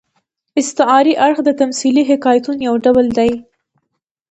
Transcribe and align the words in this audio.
استعاري 0.61 1.13
اړخ 1.25 1.37
د 1.45 1.49
تمثيلي 1.61 2.03
حکایتونو 2.11 2.59
یو 2.67 2.75
ډول 2.85 3.05
دئ. 3.17 3.31